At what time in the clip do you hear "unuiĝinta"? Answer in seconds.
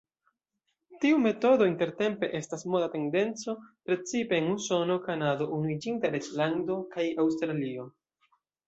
5.61-6.15